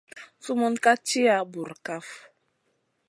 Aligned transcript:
Sumun 0.43 0.73
ka 0.83 0.93
tiya 1.05 1.35
bura 1.51 1.75
kaf. 1.85 2.07